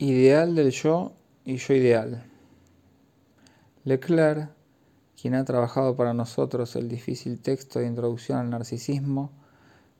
[0.00, 2.22] Ideal del yo y yo ideal.
[3.82, 4.52] Leclerc,
[5.20, 9.32] quien ha trabajado para nosotros el difícil texto de introducción al narcisismo,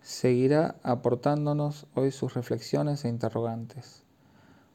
[0.01, 4.05] seguirá aportándonos hoy sus reflexiones e interrogantes.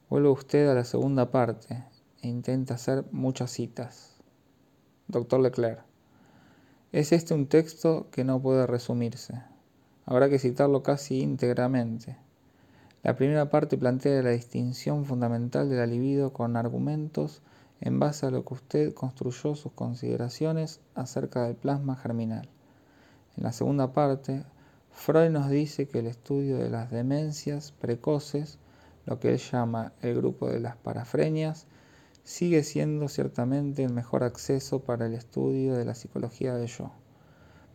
[0.10, 1.86] Vuelve usted a la segunda parte
[2.22, 4.18] e intenta hacer muchas citas.
[5.08, 5.86] Doctor Leclerc.
[6.92, 9.42] Es este un texto que no puede resumirse.
[10.06, 12.18] Habrá que citarlo casi íntegramente.
[13.04, 17.42] La primera parte plantea la distinción fundamental de la libido con argumentos
[17.82, 22.48] en base a lo que usted construyó sus consideraciones acerca del plasma germinal.
[23.36, 24.46] En la segunda parte,
[24.94, 28.58] Freud nos dice que el estudio de las demencias precoces,
[29.06, 31.68] lo que él llama el grupo de las parafrenias,
[32.24, 36.94] sigue siendo ciertamente el mejor acceso para el estudio de la psicología del yo,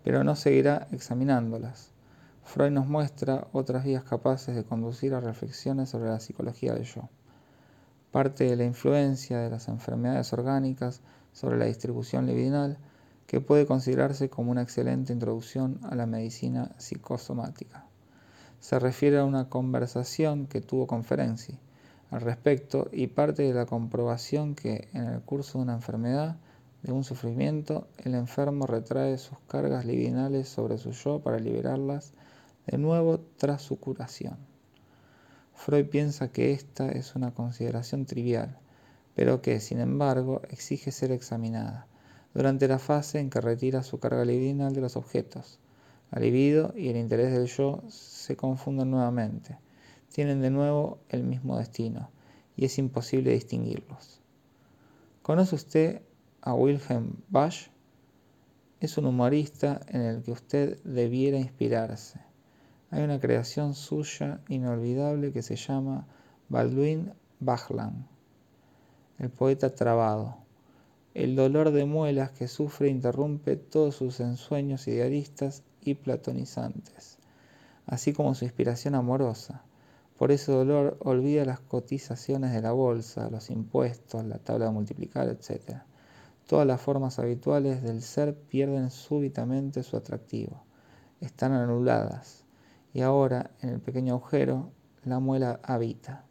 [0.02, 1.92] pero no seguirá examinándolas
[2.48, 7.11] Freud nos muestra otras vías capaces de conducir a reflexiones sobre la psicología del yo.
[8.11, 11.03] Parte de la influencia de las enfermedades orgánicas
[11.34, 12.78] sobre la distribución libidinal
[13.27, 17.84] que puede considerarse como una excelente introducción a la medicina psicosomática.
[18.61, 21.59] Se refiere a una conversación que tuvo con Ferenczi
[22.11, 26.39] al respecto y parte de la comprobación que en el curso de una enfermedad,
[26.83, 32.15] de un sufrimiento, el enfermo retrae sus cargas libidinales sobre su yo para liberarlas
[32.70, 34.36] de nuevo tras su curación.
[35.55, 38.58] Freud piensa que esta es una consideración trivial,
[39.14, 41.86] pero que, sin embargo, exige ser examinada
[42.34, 45.58] durante la fase en que retira su carga libidinal de los objetos.
[46.10, 49.58] La libido y el interés del yo se confunden nuevamente,
[50.12, 52.10] tienen de nuevo el mismo destino,
[52.56, 54.20] y es imposible distinguirlos.
[55.22, 56.03] ¿Conoce usted
[56.42, 57.70] a Wilhelm Bach?
[58.80, 62.28] Es un humorista en el que usted debiera inspirarse
[62.91, 66.06] hay una creación suya inolvidable que se llama
[66.48, 68.06] Baldwin Bachland,
[69.19, 70.39] el poeta trabado.
[71.12, 77.19] El dolor de muelas que sufre interrumpe todos sus ensueños idealistas y platonizantes,
[77.84, 79.62] así como su inspiración amorosa.
[80.16, 85.28] Por ese dolor olvida las cotizaciones de la bolsa, los impuestos, la tabla de multiplicar,
[85.28, 85.82] etc.
[86.47, 90.65] Todas las formas habituales del ser pierden súbitamente su atractivo,
[91.20, 92.47] están anuladas
[92.93, 94.71] y ahora en el pequeño agujero
[95.04, 96.25] la muela habita.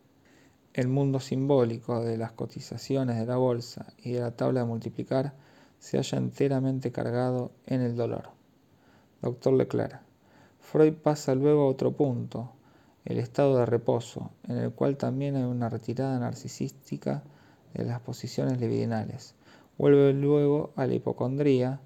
[0.74, 5.34] El mundo simbólico de las cotizaciones de la bolsa y de la tabla de multiplicar
[5.80, 8.30] se halla enteramente cargado en el dolor.
[9.22, 10.02] Doctor Leclerc.
[10.60, 12.52] Freud pasa luego a otro punto,
[13.06, 17.24] el estado de reposo, en el cual también hay una retirada narcisística
[17.74, 19.36] de las posiciones libidinales.
[19.78, 21.80] Vuelve luego a la hipocondría,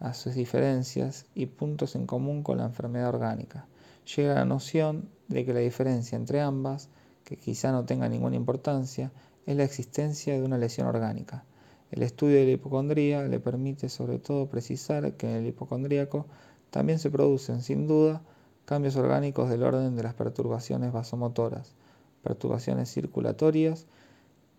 [0.00, 3.66] a sus diferencias y puntos en común con la enfermedad orgánica
[4.04, 6.90] llega a la noción de que la diferencia entre ambas,
[7.24, 9.12] que quizá no tenga ninguna importancia,
[9.46, 11.44] es la existencia de una lesión orgánica.
[11.90, 16.26] El estudio de la hipocondría le permite sobre todo precisar que en el hipocondríaco
[16.70, 18.22] también se producen, sin duda,
[18.64, 21.74] cambios orgánicos del orden de las perturbaciones vasomotoras,
[22.22, 23.86] perturbaciones circulatorias,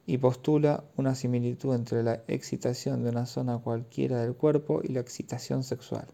[0.08, 5.00] y postula una similitud entre la excitación de una zona cualquiera del cuerpo y la
[5.00, 6.08] excitación sexual.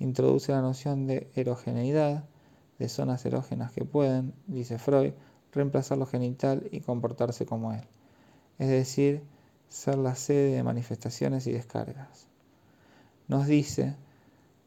[0.00, 2.24] Introduce la noción de erogeneidad,
[2.82, 5.12] de zonas erógenas que pueden, dice Freud,
[5.52, 7.84] reemplazar lo genital y comportarse como él,
[8.58, 9.22] es decir,
[9.68, 12.26] ser la sede de manifestaciones y descargas.
[13.28, 13.94] Nos dice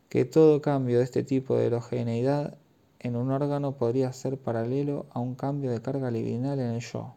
[0.07, 2.57] que todo cambio de este tipo de erogeneidad
[2.99, 7.15] en un órgano podría ser paralelo a un cambio de carga libidinal en el yo,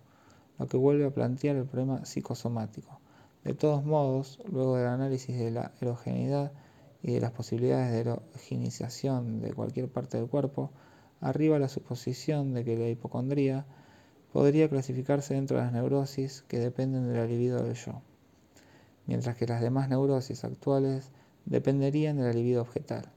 [0.59, 2.99] lo que vuelve a plantear el problema psicosomático.
[3.45, 6.51] De todos modos, luego del análisis de la erogeneidad
[7.03, 10.71] y de las posibilidades de erogenización de cualquier parte del cuerpo,
[11.21, 13.67] arriba la suposición de que la hipocondría
[14.33, 18.03] podría clasificarse dentro de las neurosis que dependen de la libido del yo,
[19.07, 21.11] mientras que las demás neurosis actuales
[21.47, 23.11] dependerían de la libido objetal.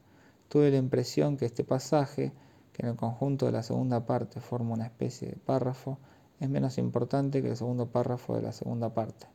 [0.47, 2.31] Tuve la impresión que este pasaje,
[2.73, 5.97] que en el conjunto de la segunda parte forma una especie de párrafo,
[6.39, 9.27] es menos importante que el segundo párrafo de la segunda parte,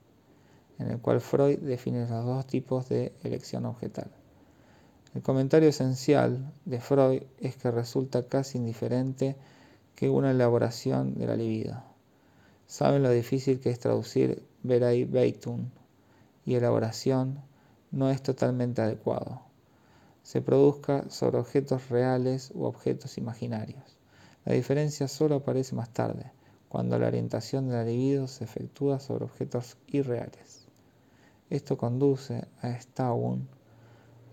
[0.79, 4.11] en el cual Freud define los dos tipos de elección objetal.
[5.17, 9.35] El comentario esencial de Freud es que resulta casi indiferente
[9.95, 11.83] que una elaboración de la libido.
[12.67, 15.71] Saben lo difícil que es traducir verai beitum
[16.45, 17.41] y elaboración
[17.93, 19.41] no es totalmente adecuado.
[20.23, 23.97] Se produzca sobre objetos reales u objetos imaginarios.
[24.45, 26.31] La diferencia solo aparece más tarde,
[26.69, 30.67] cuando la orientación de la libido se efectúa sobre objetos irreales.
[31.49, 33.56] Esto conduce a Staun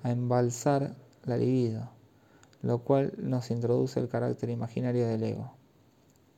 [0.04, 1.90] a embalsar la libido,
[2.62, 5.54] lo cual nos introduce el carácter imaginario del ego,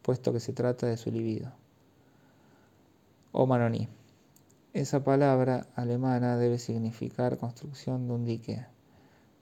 [0.01, 1.51] puesto que se trata de su libido.
[3.31, 3.89] o manoní.
[4.73, 8.65] Esa palabra alemana debe significar construcción de un dique.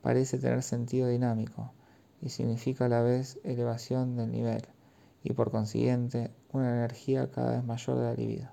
[0.01, 1.73] Parece tener sentido dinámico
[2.21, 4.63] y significa a la vez elevación del nivel
[5.23, 8.49] y por consiguiente una energía cada vez mayor de la libido,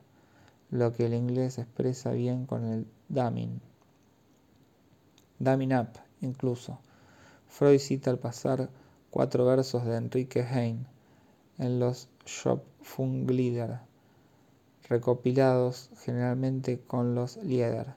[0.70, 3.60] lo que el inglés expresa bien con el damming.
[5.40, 5.88] Damming up,
[6.20, 6.78] incluso.
[7.48, 8.68] Freud cita al pasar
[9.10, 10.84] cuatro versos de Enrique Heine
[11.56, 13.80] en los Schöpfungslieder,
[14.86, 17.94] recopilados generalmente con los Lieder.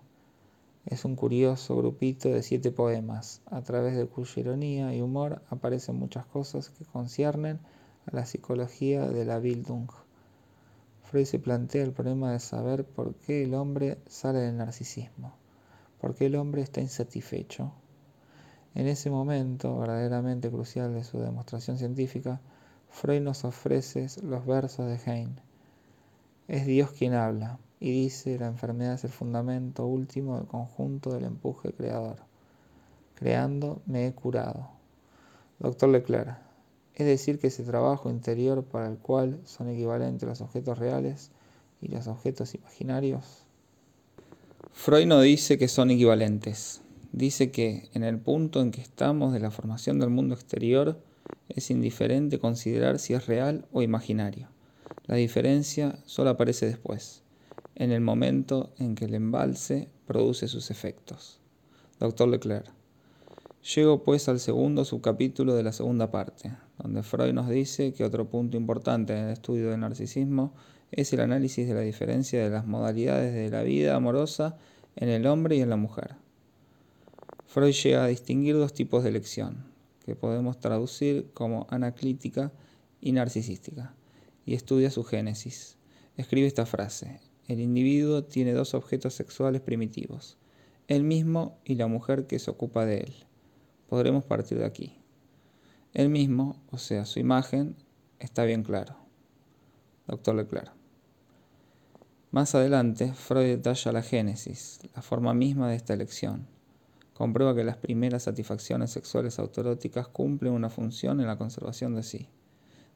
[0.86, 5.98] Es un curioso grupito de siete poemas, a través de cuya ironía y humor aparecen
[5.98, 7.60] muchas cosas que conciernen
[8.06, 9.90] a la psicología de la Bildung.
[11.04, 15.43] Freud se plantea el problema de saber por qué el hombre sale del narcisismo,
[16.04, 17.72] por qué el hombre está insatisfecho.
[18.76, 22.42] En ese momento verdaderamente crucial de su demostración científica,
[22.90, 25.42] Freud nos ofrece los versos de Heine.
[26.50, 31.24] Es Dios quien habla y dice la enfermedad es el fundamento último del conjunto del
[31.24, 32.18] empuje creador.
[33.16, 34.72] Creando me he curado.
[35.60, 36.38] Doctor Leclerc,
[36.96, 41.32] es decir que ese trabajo interior para el cual son equivalentes los objetos reales
[41.80, 43.43] y los objetos imaginarios.
[44.76, 46.82] Freud no dice que son equivalentes,
[47.14, 51.00] dice que en el punto en que estamos de la formación del mundo exterior,
[51.48, 54.50] es indiferente considerar si es real o imaginario.
[55.06, 57.22] La diferencia solo aparece después,
[57.76, 61.40] en el momento en que el embalse produce sus efectos.
[62.00, 62.66] Doctor Leclerc.
[63.76, 68.28] Llego pues al segundo subcapítulo de la segunda parte, donde Freud nos dice que otro
[68.28, 70.54] punto importante en el estudio del narcisismo
[70.96, 74.58] es el análisis de la diferencia de las modalidades de la vida amorosa
[74.96, 76.16] en el hombre y en la mujer.
[77.48, 79.66] Freud llega a distinguir dos tipos de elección,
[80.06, 82.52] que podemos traducir como anaclítica
[83.02, 83.94] y narcisística,
[84.46, 85.78] y estudia su génesis.
[86.18, 90.38] Escribe esta frase, el individuo tiene dos objetos sexuales primitivos,
[90.88, 93.14] él mismo y la mujer que se ocupa de él.
[93.88, 94.98] Podremos partir de aquí.
[95.94, 97.76] Él mismo, o sea, su imagen,
[98.20, 98.96] está bien claro.
[100.08, 100.83] Doctor Leclerc.
[102.34, 106.48] Más adelante, Freud detalla la génesis, la forma misma de esta elección
[107.14, 112.28] comprueba que las primeras satisfacciones sexuales autoróticas cumplen una función en la conservación de sí.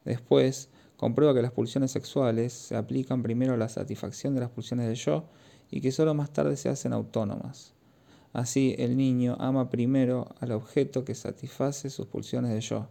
[0.06, 4.88] Después, comprueba que las pulsiones sexuales se aplican primero a la satisfacción de las pulsiones
[4.88, 5.25] del yo
[5.69, 7.75] y que solo más tarde se hacen autónomas.
[8.34, 12.88] Así, el niño ama primero al objeto que satisface sus pulsiones de yo,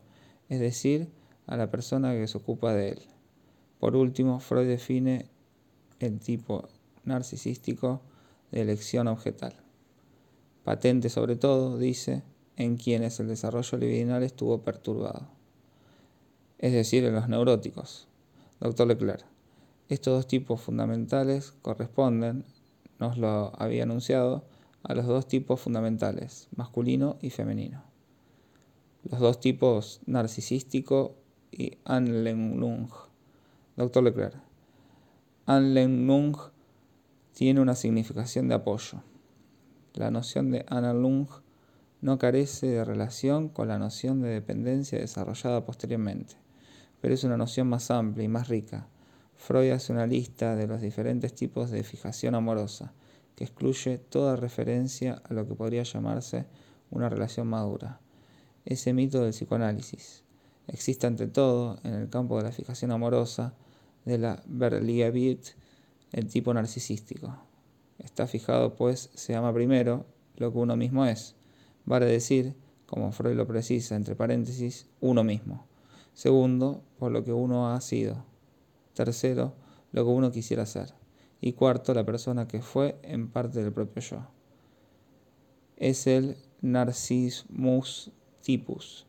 [0.49, 1.11] es decir,
[1.47, 3.03] a la persona que se ocupa de él.
[3.81, 5.27] Por último, Freud define
[6.01, 6.69] el tipo
[7.05, 8.03] narcisístico
[8.51, 9.67] de elección objetal
[10.67, 12.25] patente sobre todo, dice,
[12.57, 15.29] en quienes el desarrollo libidinal estuvo perturbado,
[16.59, 18.09] es decir, en los neuróticos.
[18.59, 19.25] Doctor Leclerc,
[19.89, 22.45] estos dos tipos fundamentales corresponden,
[22.99, 24.43] nos lo había anunciado,
[24.83, 27.85] a los dos tipos fundamentales, masculino y femenino.
[29.09, 31.15] Los dos tipos narcisístico
[31.53, 32.89] y Anlenung.
[33.77, 34.35] Doctor Leclerc,
[35.49, 36.37] Anlenung
[37.33, 39.05] tiene una significación de apoyo.
[39.95, 41.29] La noción de Lung
[42.01, 46.35] no carece de relación con la noción de dependencia desarrollada posteriormente,
[47.01, 48.89] pero es una noción más amplia y más rica.
[49.37, 52.93] Freud hace una lista de los diferentes tipos de fijación amorosa,
[53.37, 56.47] que excluye toda referencia a lo que podría llamarse
[56.91, 58.01] una relación madura.
[58.65, 60.25] Ese mito del psicoanálisis
[60.67, 63.55] existe ante todo en el campo de la fijación amorosa
[64.07, 65.49] de la Berliavit,
[66.13, 67.37] el tipo narcisístico.
[67.99, 71.35] Está fijado, pues, se ama primero lo que uno mismo es.
[71.85, 72.55] Vale decir,
[72.87, 75.67] como Freud lo precisa, entre paréntesis, uno mismo.
[76.15, 78.25] Segundo, por lo que uno ha sido.
[78.95, 79.55] Tercero,
[79.93, 80.95] lo que uno quisiera ser.
[81.41, 84.27] Y cuarto, la persona que fue en parte del propio yo.
[85.77, 89.07] Es el Narcismus typus.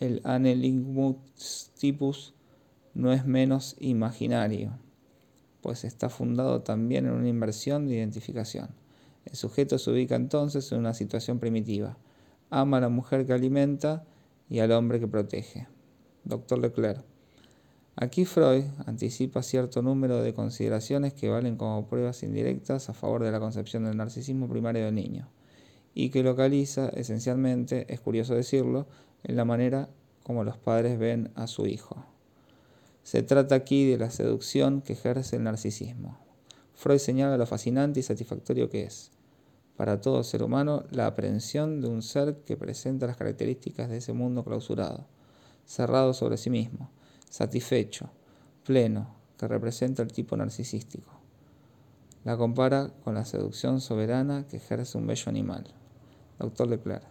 [0.00, 2.35] El Aneligmus typus
[2.96, 4.78] no es menos imaginario
[5.66, 8.68] pues está fundado también en una inversión de identificación.
[9.24, 11.98] El sujeto se ubica entonces en una situación primitiva.
[12.50, 14.04] Ama a la mujer que alimenta
[14.48, 15.66] y al hombre que protege.
[16.22, 17.04] Doctor Leclerc.
[17.96, 23.32] Aquí Freud anticipa cierto número de consideraciones que valen como pruebas indirectas a favor de
[23.32, 25.28] la concepción del narcisismo primario del niño,
[25.94, 28.86] y que localiza esencialmente, es curioso decirlo,
[29.24, 29.88] en la manera
[30.22, 32.04] como los padres ven a su hijo.
[33.06, 36.18] Se trata aquí de la seducción que ejerce el narcisismo.
[36.74, 39.12] Freud señala lo fascinante y satisfactorio que es,
[39.76, 44.12] para todo ser humano, la aprehensión de un ser que presenta las características de ese
[44.12, 45.06] mundo clausurado,
[45.64, 46.90] cerrado sobre sí mismo,
[47.30, 48.10] satisfecho,
[48.64, 51.12] pleno, que representa el tipo narcisístico.
[52.24, 55.72] La compara con la seducción soberana que ejerce un bello animal.
[56.40, 57.04] Doctor Leclerc.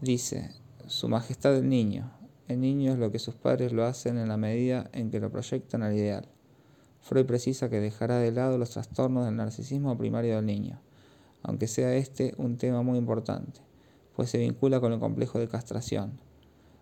[0.00, 0.52] Dice,
[0.86, 2.17] Su Majestad el niño.
[2.48, 5.30] El niño es lo que sus padres lo hacen en la medida en que lo
[5.30, 6.26] proyectan al ideal.
[7.00, 10.80] Freud precisa que dejará de lado los trastornos del narcisismo primario del niño,
[11.42, 13.60] aunque sea este un tema muy importante,
[14.16, 16.18] pues se vincula con el complejo de castración.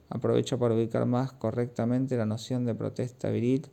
[0.08, 3.66] Aprovecho para ubicar más correctamente la noción de protesta viril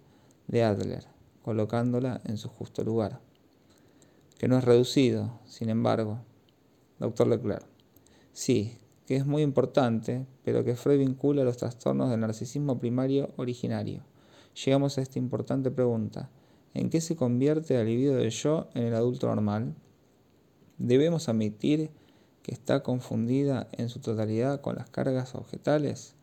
[0.47, 1.05] de Adler,
[1.43, 3.21] colocándola en su justo lugar
[4.43, 6.19] que no es reducido, sin embargo.
[6.99, 7.65] Doctor Leclerc.
[8.33, 8.77] Sí,
[9.13, 14.01] que es muy importante, pero que Freud vincula los trastornos del narcisismo primario originario.
[14.65, 16.31] Llegamos a esta importante pregunta.
[16.73, 19.75] ¿En qué se convierte el libido del yo en el adulto normal?
[20.79, 21.91] ¿Debemos admitir
[22.41, 26.15] que está confundida en su totalidad con las cargas objetales?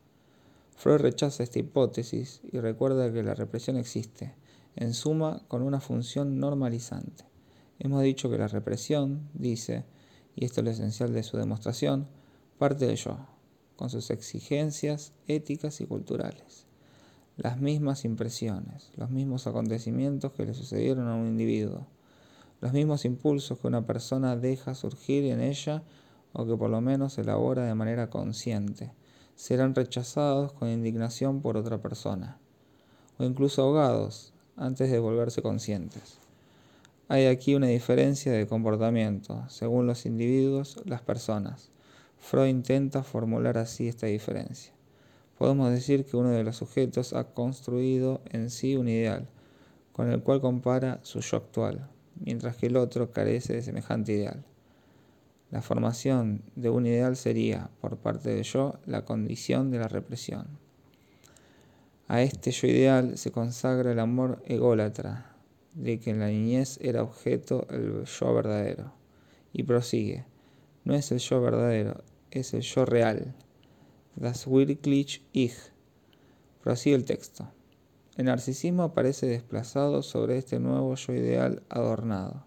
[0.74, 4.34] Freud rechaza esta hipótesis y recuerda que la represión existe,
[4.74, 7.22] en suma, con una función normalizante.
[7.78, 9.84] Hemos dicho que la represión, dice,
[10.34, 12.08] y esto es lo esencial de su demostración,
[12.60, 13.16] parte del yo,
[13.76, 16.66] con sus exigencias éticas y culturales.
[17.38, 21.86] Las mismas impresiones, los mismos acontecimientos que le sucedieron a un individuo,
[22.60, 25.82] los mismos impulsos que una persona deja surgir en ella
[26.34, 28.92] o que por lo menos elabora de manera consciente,
[29.36, 32.36] serán rechazados con indignación por otra persona,
[33.16, 36.18] o incluso ahogados antes de volverse conscientes.
[37.08, 41.70] Hay aquí una diferencia de comportamiento según los individuos, las personas.
[42.20, 44.72] Freud intenta formular así esta diferencia.
[45.36, 49.26] Podemos decir que uno de los sujetos ha construido en sí un ideal,
[49.92, 51.88] con el cual compara su yo actual,
[52.20, 54.44] mientras que el otro carece de semejante ideal.
[55.50, 60.46] La formación de un ideal sería, por parte del yo, la condición de la represión.
[62.06, 65.34] A este yo ideal se consagra el amor ególatra,
[65.74, 68.92] de que en la niñez era objeto el yo verdadero.
[69.52, 70.24] Y prosigue,
[70.84, 73.34] no es el yo verdadero, es el yo real.
[74.16, 75.56] Das wirklich Ich.
[76.62, 77.48] Prosigue el texto.
[78.16, 82.44] El narcisismo aparece desplazado sobre este nuevo yo ideal adornado,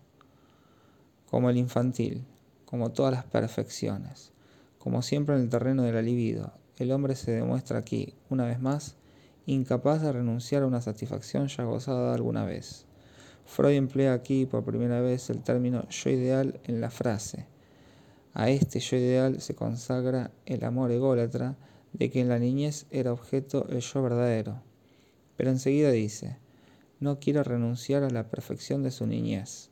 [1.30, 2.26] como el infantil,
[2.66, 4.32] como todas las perfecciones.
[4.78, 8.60] Como siempre en el terreno de la libido, el hombre se demuestra aquí, una vez
[8.60, 8.98] más,
[9.46, 12.86] incapaz de renunciar a una satisfacción ya gozada alguna vez.
[13.46, 17.48] Freud emplea aquí por primera vez el término yo ideal en la frase.
[18.34, 21.56] A este yo ideal se consagra el amor ególatra
[21.94, 24.62] de que en la niñez era objeto el yo verdadero.
[25.38, 26.38] Pero enseguida dice,
[27.00, 29.70] no quiere renunciar a la perfección de su niñez.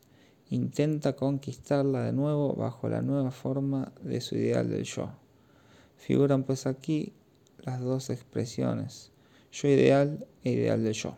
[0.50, 5.10] Intenta conquistarla de nuevo bajo la nueva forma de su ideal del yo.
[5.96, 7.12] Figuran pues aquí
[7.58, 9.12] las dos expresiones,
[9.50, 11.16] yo ideal e ideal del yo.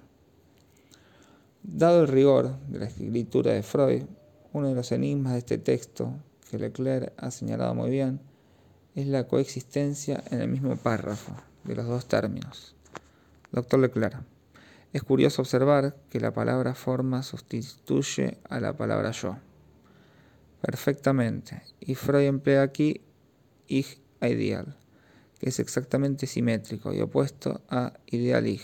[1.63, 4.05] Dado el rigor de la escritura de Freud,
[4.53, 6.13] uno de los enigmas de este texto,
[6.55, 8.21] que Leclerc ha señalado muy bien,
[8.95, 11.35] es la coexistencia en el mismo párrafo
[11.65, 12.77] de los dos términos.
[13.51, 14.23] Doctor Leclerc,
[14.93, 19.37] es curioso observar que la palabra forma sustituye a la palabra yo.
[20.61, 21.63] Perfectamente.
[21.81, 23.01] Y Freud emplea aquí
[23.67, 24.77] ich ideal,
[25.41, 28.63] que es exactamente simétrico y opuesto a ideal ich,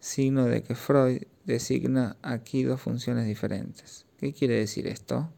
[0.00, 4.06] signo de que Freud designa aquí dos funciones diferentes.
[4.18, 5.30] ¿Qué quiere decir esto?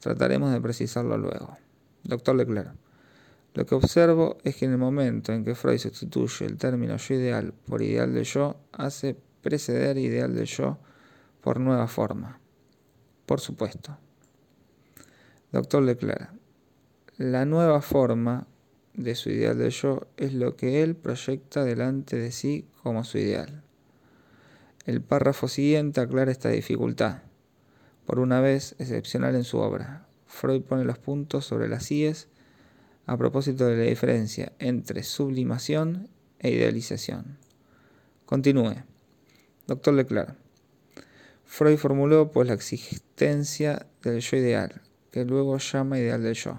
[0.00, 1.56] Trataremos de precisarlo luego.
[2.02, 2.74] Doctor Leclerc,
[3.54, 7.14] lo que observo es que en el momento en que Freud sustituye el término yo
[7.14, 10.78] ideal por ideal de yo, hace preceder ideal de yo
[11.40, 12.40] por nueva forma.
[13.26, 13.98] Por supuesto.
[15.52, 16.30] Doctor Leclerc,
[17.16, 18.46] la nueva forma
[18.94, 23.18] de su ideal de yo es lo que él proyecta delante de sí como su
[23.18, 23.62] ideal.
[24.86, 27.22] El párrafo siguiente aclara esta dificultad,
[28.10, 30.04] por una vez excepcional en su obra.
[30.26, 32.26] Freud pone los puntos sobre las IES
[33.06, 36.08] a propósito de la diferencia entre sublimación
[36.40, 37.38] e idealización.
[38.26, 38.74] Continúe.
[39.68, 40.34] Doctor Leclerc.
[41.44, 46.58] Freud formuló pues la existencia del yo ideal, que luego llama ideal del yo,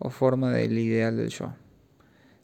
[0.00, 1.54] o forma del ideal del yo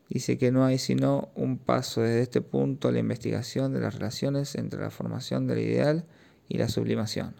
[0.08, 3.94] dice que no hay sino un paso desde este punto a la investigación de las
[3.96, 6.04] relaciones entre la formación del ideal
[6.48, 7.34] y la sublimación.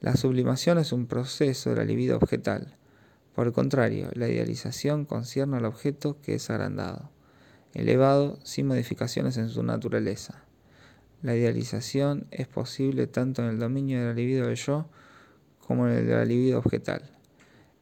[0.00, 2.76] La sublimación es un proceso de la libido objetal.
[3.34, 7.10] Por el contrario, la idealización concierne al objeto que es agrandado,
[7.74, 10.44] elevado sin modificaciones en su naturaleza.
[11.20, 14.88] La idealización es posible tanto en el dominio de la libido del yo
[15.66, 17.02] como en el de la libido objetal.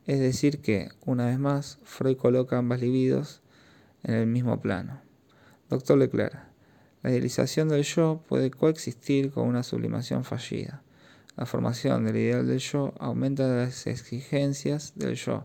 [0.06, 3.42] Es decir que, una vez más, Freud coloca ambas libidos
[4.04, 5.02] en el mismo plano.
[5.68, 6.38] Doctor Leclerc,
[7.02, 10.82] la idealización del yo puede coexistir con una sublimación fallida.
[11.36, 15.44] La formación del ideal del yo aumenta las exigencias del yo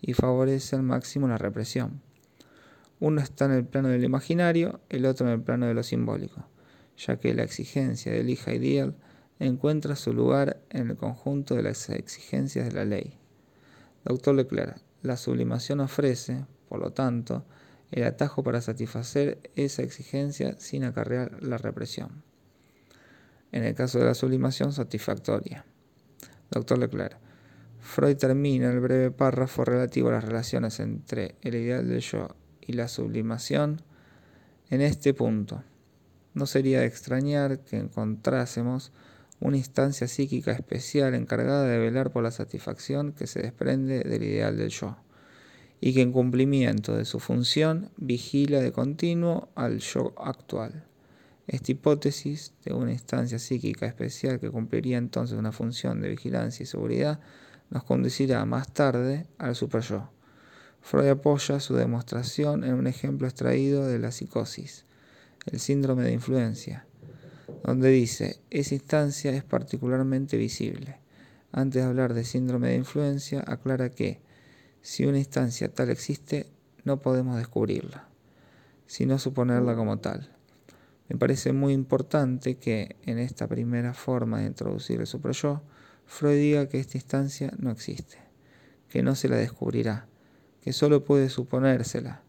[0.00, 2.02] y favorece al máximo la represión.
[2.98, 6.48] Uno está en el plano del imaginario, el otro en el plano de lo simbólico,
[6.96, 8.96] ya que la exigencia del hija ideal
[9.38, 13.16] encuentra su lugar en el conjunto de las exigencias de la ley.
[14.04, 17.44] Doctor Leclerc, la sublimación ofrece, por lo tanto,
[17.92, 22.27] el atajo para satisfacer esa exigencia sin acarrear la represión.
[23.52, 25.64] En el caso de la sublimación satisfactoria.
[26.50, 27.18] Doctor Leclerc,
[27.80, 32.28] Freud termina el breve párrafo relativo a las relaciones entre el ideal del yo
[32.60, 33.82] y la sublimación
[34.70, 35.62] en este punto.
[36.34, 38.92] No sería de extrañar que encontrásemos
[39.40, 44.56] una instancia psíquica especial encargada de velar por la satisfacción que se desprende del ideal
[44.56, 44.96] del yo,
[45.80, 50.84] y que en cumplimiento de su función vigila de continuo al yo actual.
[51.48, 56.66] Esta hipótesis de una instancia psíquica especial que cumpliría entonces una función de vigilancia y
[56.66, 57.20] seguridad
[57.70, 60.10] nos conducirá más tarde al superyo.
[60.82, 64.84] Freud apoya su demostración en un ejemplo extraído de la psicosis,
[65.46, 66.86] el síndrome de influencia,
[67.64, 71.00] donde dice, esa instancia es particularmente visible.
[71.50, 74.20] Antes de hablar de síndrome de influencia, aclara que,
[74.82, 76.46] si una instancia tal existe,
[76.84, 78.06] no podemos descubrirla,
[78.86, 80.37] sino suponerla como tal.
[81.08, 85.62] Me parece muy importante que, en esta primera forma de introducir el superyo,
[86.06, 88.18] Freud diga que esta instancia no existe,
[88.88, 90.06] que no se la descubrirá,
[90.60, 92.22] que solo puede suponérsela.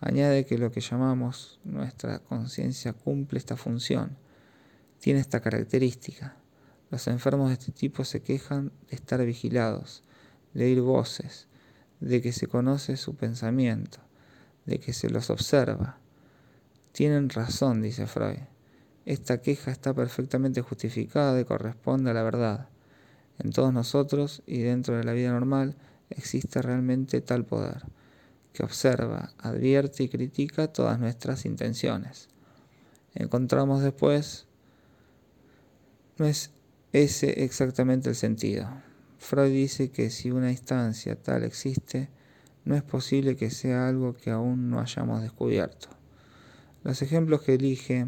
[0.00, 4.16] Añade que lo que llamamos nuestra conciencia cumple esta función,
[4.98, 6.36] tiene esta característica.
[6.90, 10.02] Los enfermos de este tipo se quejan de estar vigilados,
[10.54, 11.48] de oír voces,
[12.00, 13.98] de que se conoce su pensamiento,
[14.66, 15.99] de que se los observa.
[16.92, 18.38] Tienen razón, dice Freud.
[19.06, 22.68] Esta queja está perfectamente justificada y corresponde a la verdad.
[23.38, 25.76] En todos nosotros y dentro de la vida normal
[26.10, 27.82] existe realmente tal poder,
[28.52, 32.28] que observa, advierte y critica todas nuestras intenciones.
[33.14, 34.46] Encontramos después,
[36.18, 36.50] no es
[36.92, 38.68] ese exactamente el sentido.
[39.18, 42.10] Freud dice que si una instancia tal existe,
[42.64, 45.99] no es posible que sea algo que aún no hayamos descubierto.
[46.82, 48.06] Los ejemplos que elige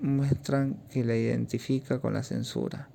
[0.00, 2.90] muestran que la identifica con la censura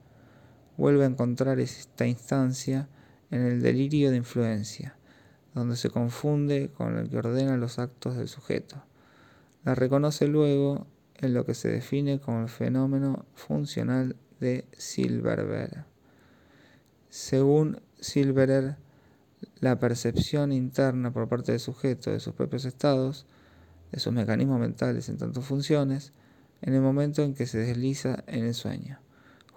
[0.78, 2.88] vuelve a encontrar esta instancia
[3.30, 4.96] en el delirio de influencia,
[5.54, 8.84] donde se confunde con el que ordena los actos del sujeto.
[9.64, 15.86] La reconoce luego en lo que se define como el fenómeno funcional de Silverberg.
[17.10, 18.78] Según Silverer,
[19.60, 23.26] la percepción interna por parte del sujeto de sus propios estados,
[23.92, 26.14] de sus mecanismos mentales en tantas funciones,
[26.62, 29.00] en el momento en que se desliza en el sueño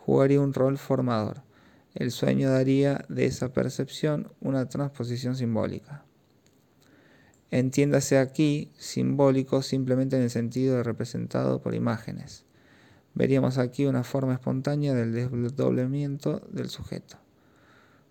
[0.04, 1.42] jugaría un rol formador.
[1.94, 6.04] El sueño daría de esa percepción una transposición simbólica.
[7.50, 12.44] Entiéndase aquí simbólico simplemente en el sentido de representado por imágenes.
[13.14, 17.16] Veríamos aquí una forma espontánea del desdoblamiento del sujeto.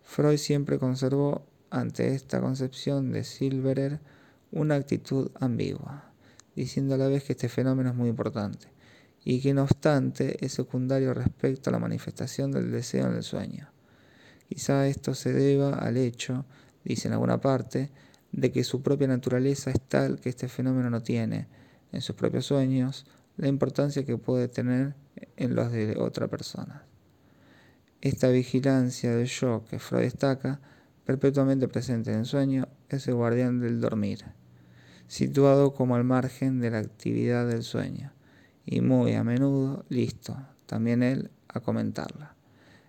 [0.01, 3.99] Freud siempre conservó ante esta concepción de Silverer
[4.51, 6.12] una actitud ambigua,
[6.55, 8.67] diciendo a la vez que este fenómeno es muy importante
[9.25, 13.69] y que no obstante es secundario respecto a la manifestación del deseo en el sueño.
[14.49, 16.45] Quizá esto se deba al hecho,
[16.83, 17.91] dice en alguna parte,
[18.31, 21.47] de que su propia naturaleza es tal que este fenómeno no tiene,
[21.91, 23.05] en sus propios sueños,
[23.37, 24.95] la importancia que puede tener
[25.37, 26.85] en los de otra persona.
[28.01, 30.59] Esta vigilancia del yo que Freud destaca,
[31.05, 34.25] perpetuamente presente en el sueño, es el guardián del dormir,
[35.13, 38.11] situado como al margen de la actividad del sueño
[38.65, 42.35] y muy a menudo listo, también él a comentarla.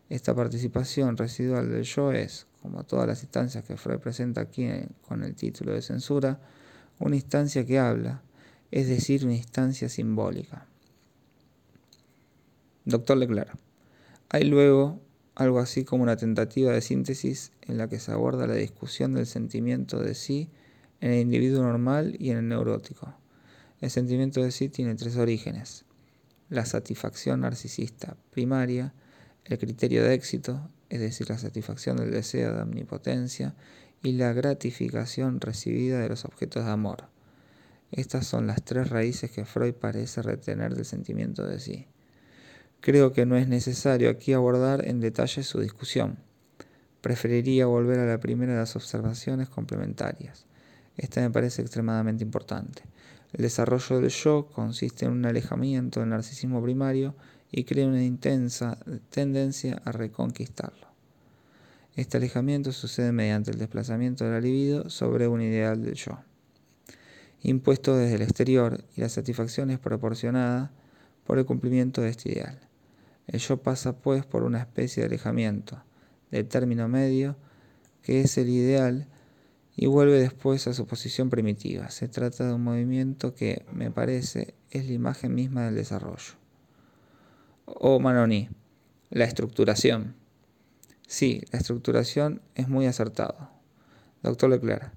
[0.09, 4.67] Esta participación residual del yo es, como todas las instancias que Freud presenta aquí
[5.07, 6.41] con el título de censura,
[6.99, 8.23] una instancia que habla,
[8.71, 10.67] es decir, una instancia simbólica.
[12.87, 13.55] Doctor Leclerc.
[14.31, 14.99] Hay luego
[15.35, 19.27] algo así como una tentativa de síntesis en la que se aborda la discusión del
[19.27, 20.49] sentimiento de sí
[21.05, 23.15] en el individuo normal y en el neurótico.
[23.83, 25.85] El sentimiento de sí tiene tres orígenes.
[26.49, 28.95] La satisfacción narcisista primaria,
[29.45, 33.55] el criterio de éxito, es decir, la satisfacción del deseo de omnipotencia,
[34.03, 37.09] y la gratificación recibida de los objetos de amor.
[37.93, 41.87] Estas son las tres raíces que Freud parece retener del sentimiento de sí.
[42.81, 46.17] Creo que no es necesario aquí abordar en detalle su discusión.
[47.03, 50.47] Preferiría volver a la primera de las observaciones complementarias.
[50.97, 52.83] Esta me parece extremadamente importante.
[53.33, 57.15] El desarrollo del yo consiste en un alejamiento del narcisismo primario
[57.51, 58.79] y crea una intensa
[59.11, 60.87] tendencia a reconquistarlo.
[61.97, 66.19] Este alejamiento sucede mediante el desplazamiento de la libido sobre un ideal del yo,
[67.43, 70.73] impuesto desde el exterior y la satisfacción es proporcionada
[71.25, 72.59] por el cumplimiento de este ideal.
[73.27, 75.83] El yo pasa pues por una especie de alejamiento
[76.31, 77.37] del término medio,
[78.03, 79.07] que es el ideal,
[79.77, 81.91] y vuelve después a su posición primitiva.
[81.91, 86.35] Se trata de un movimiento que, me parece, es la imagen misma del desarrollo.
[87.67, 88.49] O Manoní,
[89.11, 90.15] la estructuración.
[91.07, 93.51] Sí, la estructuración es muy acertado.
[94.23, 94.93] Doctor Leclerc,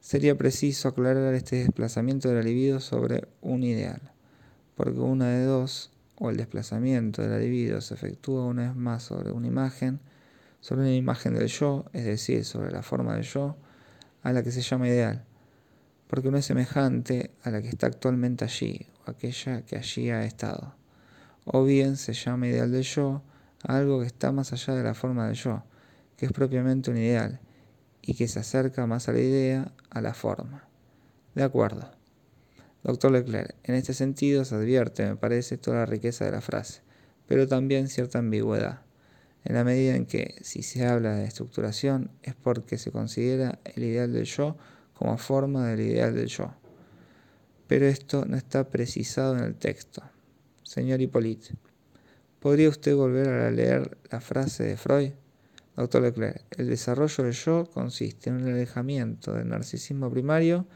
[0.00, 4.00] sería preciso aclarar este desplazamiento de la libido sobre un ideal,
[4.76, 9.02] porque una de dos, o el desplazamiento de la libido se efectúa una vez más
[9.02, 10.00] sobre una imagen,
[10.60, 13.56] sobre una imagen del yo, es decir, sobre la forma del yo,
[14.22, 15.24] a la que se llama ideal,
[16.08, 20.24] porque no es semejante a la que está actualmente allí, o aquella que allí ha
[20.24, 20.74] estado.
[21.44, 23.22] O bien se llama ideal del yo
[23.62, 25.62] a algo que está más allá de la forma del yo,
[26.16, 27.40] que es propiamente un ideal,
[28.02, 30.68] y que se acerca más a la idea, a la forma.
[31.34, 31.90] De acuerdo.
[32.82, 36.82] Doctor Leclerc, en este sentido se advierte, me parece, toda la riqueza de la frase,
[37.26, 38.80] pero también cierta ambigüedad
[39.44, 43.84] en la medida en que si se habla de estructuración es porque se considera el
[43.84, 44.56] ideal del yo
[44.94, 46.54] como forma del ideal del yo.
[47.66, 50.02] Pero esto no está precisado en el texto.
[50.62, 51.54] Señor Hippolyte,
[52.38, 55.12] ¿podría usted volver a leer la frase de Freud?
[55.76, 60.66] Doctor Leclerc, el desarrollo del yo consiste en un alejamiento del narcisismo primario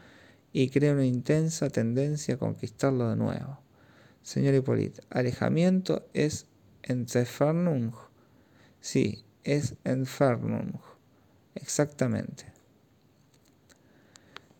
[0.51, 3.59] y crea una intensa tendencia a conquistarlo de nuevo.
[4.23, 6.47] Señor Hippolyte, alejamiento es
[6.81, 7.93] Entfernung
[8.85, 10.73] Sí, es Entfernung.
[11.55, 12.45] Exactamente.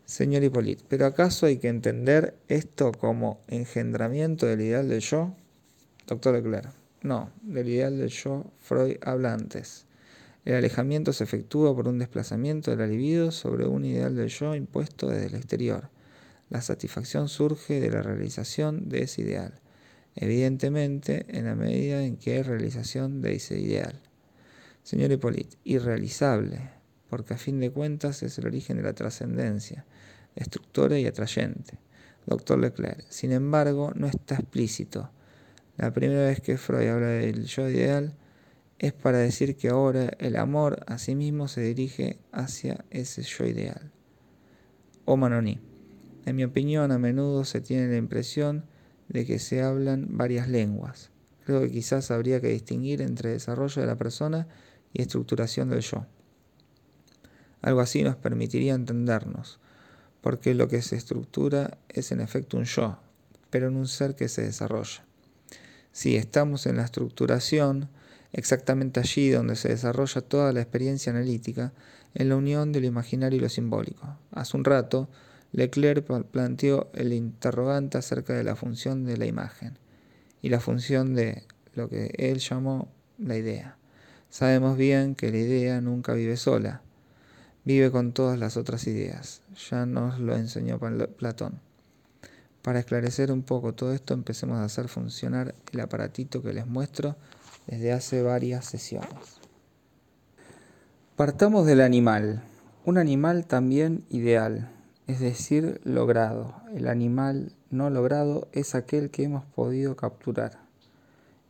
[0.03, 5.35] Señor Hippolyte, ¿pero acaso hay que entender esto como engendramiento del ideal del yo?
[6.07, 6.71] Doctor Leclerc,
[7.03, 9.85] no, del ideal del yo Freud habla antes.
[10.43, 14.55] El alejamiento se efectúa por un desplazamiento de la libido sobre un ideal del yo
[14.55, 15.91] impuesto desde el exterior.
[16.49, 19.61] La satisfacción surge de la realización de ese ideal,
[20.15, 24.01] evidentemente en la medida en que hay realización de ese ideal.
[24.85, 26.69] Señor Hippolyte, irrealizable,
[27.09, 29.83] porque a fin de cuentas es el origen de la trascendencia,
[30.35, 31.79] destructora y atrayente.
[32.27, 35.09] Doctor Leclerc, sin embargo, no está explícito.
[35.75, 38.13] La primera vez que Freud habla del yo ideal
[38.77, 43.43] es para decir que ahora el amor a sí mismo se dirige hacia ese yo
[43.47, 43.91] ideal.
[45.05, 45.61] O Manoní.
[46.27, 48.65] En mi opinión, a menudo se tiene la impresión
[49.09, 51.09] de que se hablan varias lenguas.
[51.43, 54.47] Creo que quizás habría que distinguir entre desarrollo de la persona
[54.95, 56.05] y estructuración del yo.
[57.61, 59.59] Algo así nos permitiría entendernos,
[60.21, 62.97] porque lo que se estructura es en efecto un yo,
[63.49, 65.03] pero en un ser que se desarrolla.
[65.91, 67.89] Si estamos en la estructuración,
[68.31, 71.73] exactamente allí donde se desarrolla toda la experiencia analítica,
[72.13, 74.17] en la unión de lo imaginario y lo simbólico.
[74.31, 75.09] Hace un rato,
[75.51, 79.77] Leclerc planteó el interrogante acerca de la función de la imagen
[80.41, 83.77] y la función de lo que él llamó la idea.
[84.35, 86.81] Sabemos bien que la idea nunca vive sola,
[87.63, 89.41] vive con todas las otras ideas.
[89.69, 91.61] Ya nos lo enseñó Platón.
[92.61, 97.15] Para esclarecer un poco todo esto, empecemos a hacer funcionar el aparatito que les muestro
[97.67, 99.39] desde hace varias sesiones.
[101.15, 102.43] Partamos del animal.
[102.83, 104.69] Un animal también ideal,
[105.07, 106.55] es decir, logrado.
[106.75, 110.59] El animal no logrado es aquel que hemos podido capturar.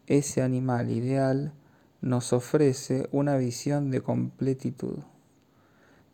[0.05, 1.51] Ese animal ideal
[2.05, 4.99] nos ofrece una visión de completitud,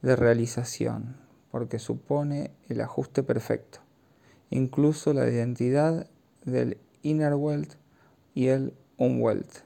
[0.01, 1.17] de realización,
[1.51, 3.79] porque supone el ajuste perfecto,
[4.49, 6.07] incluso la identidad
[6.45, 7.73] del inner wealth
[8.33, 9.65] y el unwealth.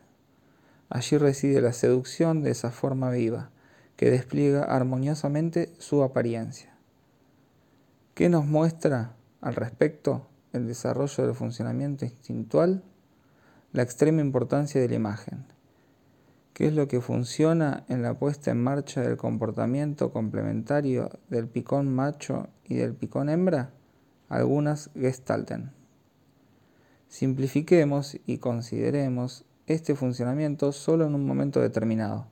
[0.90, 3.52] Allí reside la seducción de esa forma viva,
[3.96, 6.76] que despliega armoniosamente su apariencia.
[8.16, 12.84] ¿Qué nos muestra al respecto el desarrollo del funcionamiento instintual?
[13.74, 15.55] La extrema importancia de la imagen
[16.56, 21.94] ¿Qué es lo que funciona en la puesta en marcha del comportamiento complementario del picón
[21.94, 23.72] macho y del picón hembra?
[24.30, 25.74] Algunas gestalten.
[27.10, 32.28] Simplifiquemos y consideremos este funcionamiento solo en un momento determinado.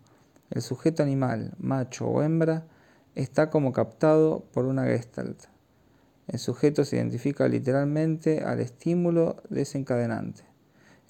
[0.51, 2.65] El sujeto animal, macho o hembra,
[3.15, 5.47] está como captado por una gestalt.
[6.29, 10.52] El sujeto se identifica literalmente al estímulo desencadenante.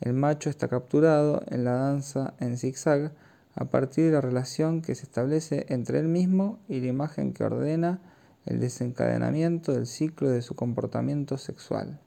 [0.04, 3.14] El macho está capturado en la danza en zigzag
[3.56, 7.46] a partir de la relación que se establece entre él mismo y la imagen que
[7.46, 8.02] ordena
[8.46, 12.02] el desencadenamiento del ciclo de su comportamiento sexual.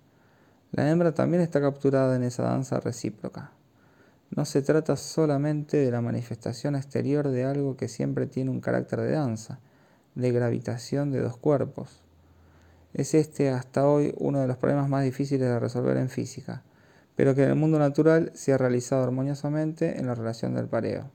[0.73, 3.53] La hembra también está capturada en esa danza recíproca.
[4.29, 9.01] no se trata solamente de la manifestación exterior de algo que siempre tiene un carácter
[9.01, 9.59] de danza,
[10.15, 12.03] de gravitación de dos cuerpos.
[12.93, 16.63] Es este hasta hoy uno de los problemas más difíciles de resolver en física,
[17.17, 21.11] pero que en el mundo natural se ha realizado armoniosamente en la relación del pareo.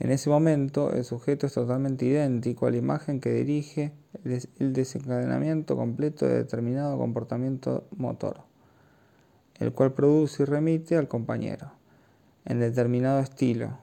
[0.00, 3.92] En ese momento, el sujeto es totalmente idéntico a la imagen que dirige
[4.58, 8.40] el desencadenamiento completo de determinado comportamiento motor,
[9.60, 11.70] el cual produce y remite al compañero,
[12.44, 13.78] en determinado estilo,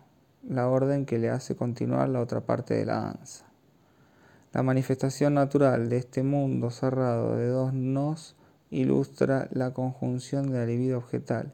[0.46, 3.46] la orden que le hace continuar la otra parte de la danza.
[4.52, 8.36] La manifestación natural de este mundo cerrado de dos nos
[8.72, 11.54] ilustra la conjunción de la libido objetal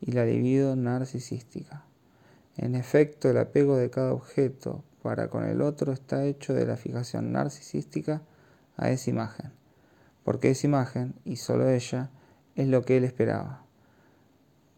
[0.00, 1.84] y la libido narcisística.
[2.56, 6.76] En efecto, el apego de cada objeto para con el otro está hecho de la
[6.76, 8.22] fijación narcisística
[8.76, 9.52] a esa imagen,
[10.24, 12.10] porque esa imagen, y solo ella,
[12.54, 13.64] es lo que él esperaba.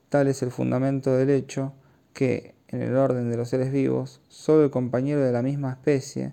[0.09, 1.75] Tal es el fundamento del hecho
[2.13, 6.33] que, en el orden de los seres vivos, solo el compañero de la misma especie,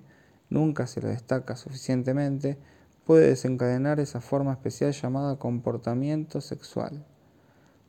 [0.50, 2.58] nunca se lo destaca suficientemente,
[3.06, 7.06] puede desencadenar esa forma especial llamada comportamiento sexual.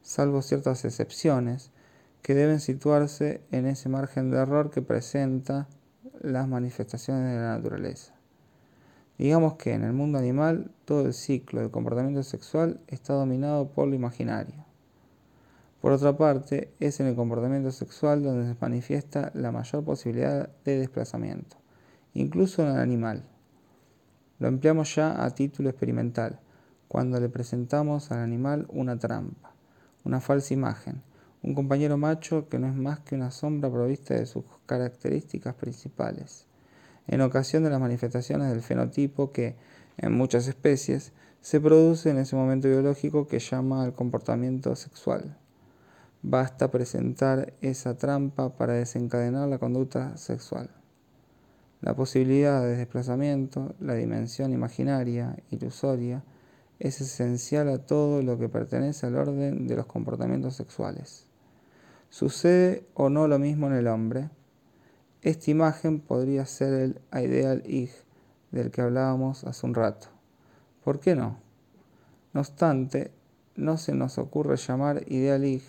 [0.03, 1.71] Salvo ciertas excepciones,
[2.25, 5.69] que deben situarse en ese margen de error que presenta
[6.23, 8.15] las manifestaciones de la naturaleza.
[9.19, 13.89] Digamos que en el mundo animal todo el ciclo del comportamiento sexual está dominado por
[13.89, 14.65] lo imaginario.
[15.83, 20.79] Por otra parte, es en el comportamiento sexual donde se manifiesta la mayor posibilidad de
[20.79, 21.59] desplazamiento,
[22.15, 23.29] incluso en el animal.
[24.39, 26.41] Lo empleamos ya a título experimental,
[26.89, 29.53] cuando le presentamos al animal una trampa,
[30.05, 31.03] una falsa imagen,
[31.43, 36.47] un compañero macho que no es más que una sombra provista de sus características principales,
[37.07, 39.57] en ocasión de las manifestaciones del fenotipo que,
[39.99, 45.37] en muchas especies, se produce en ese momento biológico que llama al comportamiento sexual.
[46.23, 50.71] Basta presentar esa trampa para desencadenar la conducta sexual.
[51.85, 56.25] La posibilidad de desplazamiento, la dimensión imaginaria, ilusoria,
[56.79, 61.27] es esencial a todo lo que pertenece al orden de los comportamientos sexuales.
[62.09, 64.31] ¿Sucede o no lo mismo en el hombre?
[65.21, 67.93] Esta imagen podría ser el ideal ich
[68.51, 70.07] del que hablábamos hace un rato.
[70.85, 71.37] ¿Por qué no?
[72.33, 73.13] No obstante,
[73.57, 75.65] no se nos ocurre llamar ideal ich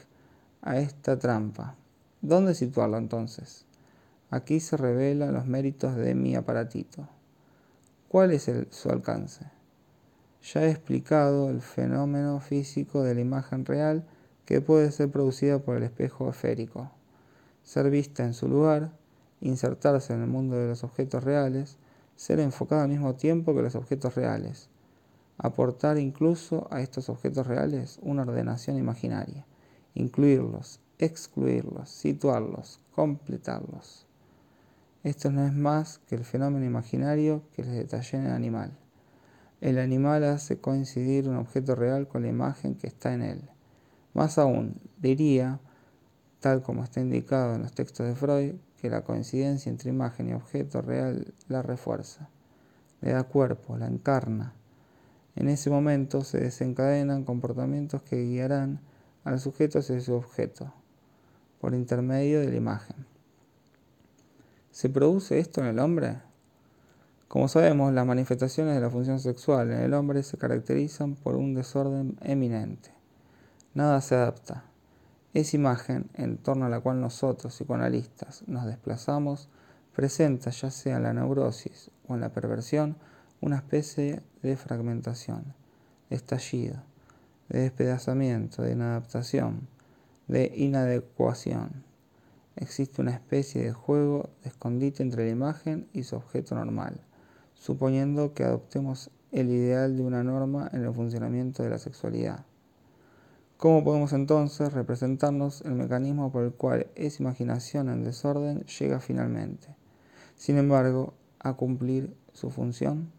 [0.61, 1.75] a esta trampa.
[2.21, 3.65] ¿Dónde situarlo entonces?
[4.31, 7.07] Aquí se revelan los méritos de mi aparatito.
[8.07, 9.45] ¿Cuál es su alcance?
[10.53, 14.05] Ya he explicado el fenómeno físico de la imagen real
[14.45, 16.91] que puede ser producida por el espejo esférico,
[17.63, 18.91] ser vista en su lugar,
[19.41, 21.77] insertarse en el mundo de los objetos reales,
[22.15, 24.69] ser enfocada al mismo tiempo que los objetos reales,
[25.37, 29.45] aportar incluso a estos objetos reales una ordenación imaginaria,
[29.93, 34.04] incluirlos, excluirlos, situarlos, completarlos.
[35.05, 38.75] Esto no es más que el fenómeno imaginario que les detallé en el animal.
[39.61, 43.41] El animal hace coincidir un objeto real con la imagen que está en él.
[44.15, 45.59] Más aún, diría,
[46.39, 50.33] tal como está indicado en los textos de Freud, que la coincidencia entre imagen y
[50.33, 52.27] objeto real la refuerza,
[53.01, 54.55] le da cuerpo, la encarna.
[55.35, 58.79] En ese momento se desencadenan comportamientos que guiarán
[59.23, 60.73] al sujeto hacia su objeto,
[61.61, 63.14] por intermedio de la imagen.
[64.75, 66.17] ¿Se produce esto en el hombre?
[67.29, 71.53] Como sabemos, las manifestaciones de la función sexual en el hombre se caracterizan por un
[71.53, 72.91] desorden eminente
[73.73, 74.65] nada se adapta.
[75.33, 79.47] Esa imagen en torno a la cual nosotros, psicoanalistas, nos desplazamos,
[79.95, 82.97] presenta, ya sea en la neurosis o en la perversión,
[83.39, 85.53] una especie de fragmentación,
[86.09, 86.83] de estallido,
[87.47, 89.69] de despedazamiento, de inadaptación,
[90.27, 91.84] de inadecuación.
[92.55, 97.01] Existe una especie de juego de escondite entre la imagen y su objeto normal,
[97.53, 102.45] suponiendo que adoptemos el ideal de una norma en el funcionamiento de la sexualidad.
[103.57, 109.75] ¿Cómo podemos entonces representarnos el mecanismo por el cual esa imaginación en desorden llega finalmente,
[110.35, 113.11] sin embargo, a cumplir su función?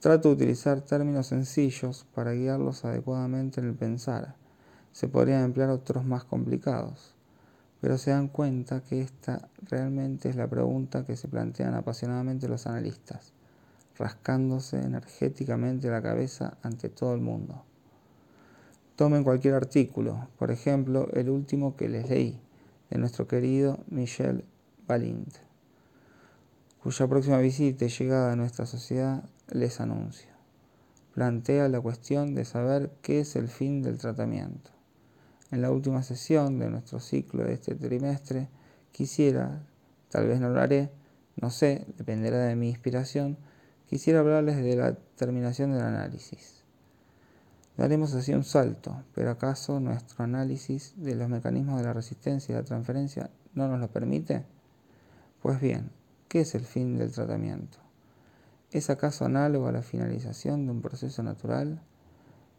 [0.00, 4.36] Trato de utilizar términos sencillos para guiarlos adecuadamente en el pensar.
[4.92, 7.13] Se podrían emplear otros más complicados,
[7.84, 12.66] pero se dan cuenta que esta realmente es la pregunta que se plantean apasionadamente los
[12.66, 13.34] analistas,
[13.98, 17.62] rascándose energéticamente la cabeza ante todo el mundo.
[18.96, 22.40] Tomen cualquier artículo, por ejemplo, el último que les leí,
[22.88, 24.46] de nuestro querido Michel
[24.88, 25.34] Balint,
[26.82, 30.30] cuya próxima visita y llegada a nuestra sociedad les anuncio.
[31.12, 34.70] Plantea la cuestión de saber qué es el fin del tratamiento.
[35.54, 38.48] En la última sesión de nuestro ciclo de este trimestre,
[38.90, 39.62] quisiera,
[40.08, 40.90] tal vez no lo haré,
[41.40, 43.38] no sé, dependerá de mi inspiración,
[43.86, 46.64] quisiera hablarles de la terminación del análisis.
[47.76, 52.56] Daremos así un salto, pero ¿acaso nuestro análisis de los mecanismos de la resistencia y
[52.56, 54.44] la transferencia no nos lo permite?
[55.40, 55.92] Pues bien,
[56.26, 57.78] ¿qué es el fin del tratamiento?
[58.72, 61.80] ¿Es acaso análogo a la finalización de un proceso natural?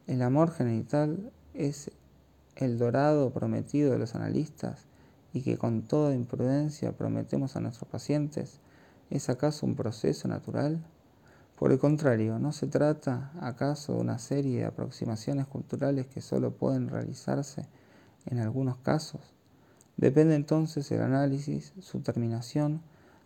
[0.08, 1.92] ¿El amor genital es
[2.56, 4.86] el dorado prometido de los analistas
[5.34, 8.60] y que con toda imprudencia prometemos a nuestros pacientes?
[9.10, 10.84] ¿Es acaso un proceso natural?
[11.58, 16.52] Por el contrario, ¿no se trata acaso de una serie de aproximaciones culturales que solo
[16.52, 17.68] pueden realizarse
[18.26, 19.22] en algunos casos?
[19.98, 22.82] Depende entonces el análisis, su terminación,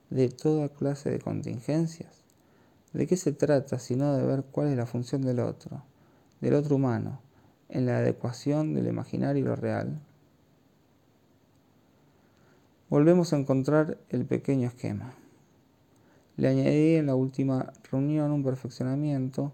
[0.10, 2.24] de toda clase de contingencias.
[2.94, 5.84] ¿De qué se trata sino de ver cuál es la función del otro,
[6.42, 7.22] del otro humano,
[7.70, 10.00] en la adecuación del imaginario y lo real?
[12.90, 15.14] Volvemos a encontrar el pequeño esquema.
[16.38, 19.52] Le añadí en la última reunión un perfeccionamiento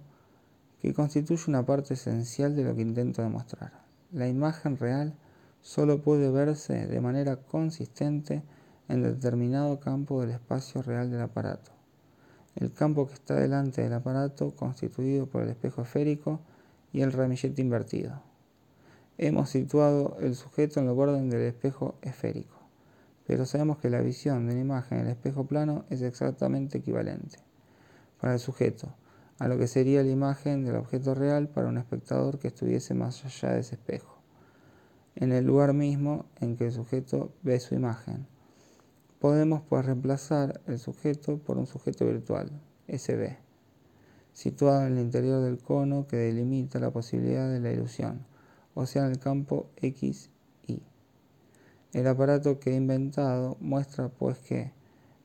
[0.82, 3.74] que constituye una parte esencial de lo que intento demostrar.
[4.12, 5.14] La imagen real
[5.62, 8.44] solo puede verse de manera consistente
[8.88, 11.72] en determinado campo del espacio real del aparato.
[12.56, 16.40] El campo que está delante del aparato constituido por el espejo esférico
[16.96, 18.22] y el ramillete invertido.
[19.18, 22.66] Hemos situado el sujeto en el borde del espejo esférico
[23.28, 27.40] pero sabemos que la visión de una imagen en el espejo plano es exactamente equivalente
[28.20, 28.94] para el sujeto
[29.40, 33.26] a lo que sería la imagen del objeto real para un espectador que estuviese más
[33.26, 34.18] allá de ese espejo,
[35.16, 38.28] en el lugar mismo en que el sujeto ve su imagen.
[39.20, 42.50] Podemos pues reemplazar el sujeto por un sujeto virtual,
[42.88, 43.36] SB,
[44.36, 48.28] situado en el interior del cono que delimita la posibilidad de la ilusión,
[48.76, 50.30] o sea en el campo X
[51.96, 54.74] el aparato que he inventado muestra pues que,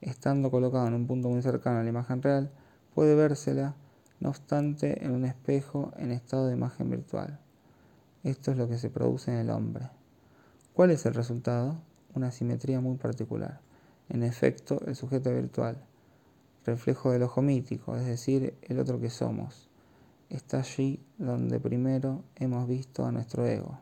[0.01, 2.53] estando colocado en un punto muy cercano a la imagen real,
[2.95, 3.75] puede vérsela,
[4.21, 7.41] no obstante, en un espejo en estado de imagen virtual.
[8.23, 9.91] Esto es lo que se produce en el hombre.
[10.73, 11.77] ¿Cuál es el resultado?
[12.15, 13.61] Una simetría muy particular.
[14.09, 15.77] En efecto, el sujeto virtual,
[16.71, 19.69] reflejo del ojo mítico, es decir, el otro que somos,
[20.29, 23.79] está allí donde primero hemos visto a nuestro ego,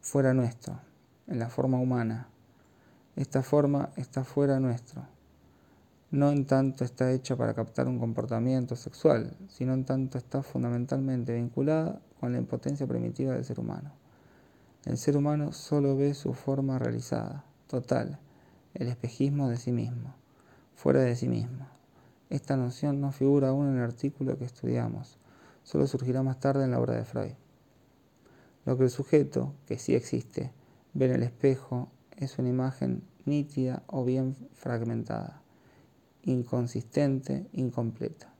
[0.00, 0.78] fuera nuestro,
[1.26, 2.28] en la forma humana.
[3.16, 5.02] Esta forma está fuera nuestro.
[6.10, 11.34] No en tanto está hecha para captar un comportamiento sexual, sino en tanto está fundamentalmente
[11.34, 13.90] vinculada con la impotencia primitiva del ser humano.
[14.84, 18.20] El ser humano solo ve su forma realizada, total,
[18.74, 20.14] el espejismo de sí mismo,
[20.76, 21.66] fuera de sí mismo.
[22.30, 25.18] Esta noción no figura aún en el artículo que estudiamos,
[25.64, 27.32] solo surgirá más tarde en la obra de Freud.
[28.64, 30.52] Lo que el sujeto, que sí existe,
[30.98, 35.42] Ver el espejo es una imagen nítida o bien fragmentada,
[36.22, 38.32] inconsistente, incompleta.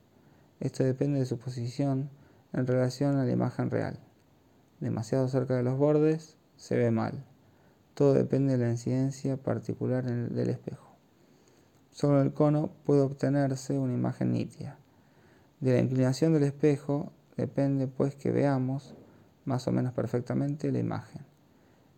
[0.58, 2.08] Esto depende de su posición
[2.54, 3.98] en relación a la imagen real.
[4.80, 7.26] Demasiado cerca de los bordes se ve mal.
[7.92, 10.85] Todo depende de la incidencia particular del espejo.
[11.96, 14.76] Solo en el cono puede obtenerse una imagen nítida.
[15.60, 18.94] De la inclinación del espejo depende pues que veamos
[19.46, 21.22] más o menos perfectamente la imagen.